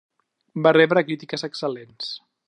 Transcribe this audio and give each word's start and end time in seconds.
Va 0.67 0.71
rebre 0.77 1.03
crítiques 1.09 1.47
excel·lents. 1.49 2.09